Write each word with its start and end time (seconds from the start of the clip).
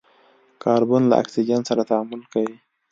کاربن 0.63 1.03
له 1.11 1.15
اکسیجن 1.21 1.61
سره 1.69 1.81
تعامل 1.89 2.21
کوي. 2.33 2.55